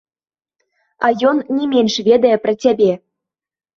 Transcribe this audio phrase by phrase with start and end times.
[1.07, 2.89] А ён не менш ведае пра цябе.